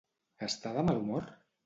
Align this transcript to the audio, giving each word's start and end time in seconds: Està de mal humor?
Està 0.47 0.71
de 0.79 0.85
mal 0.89 0.99
humor? 1.03 1.29